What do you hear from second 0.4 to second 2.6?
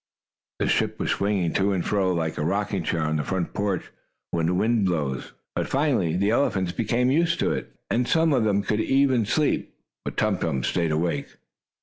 The ship was swinging to and fro, like a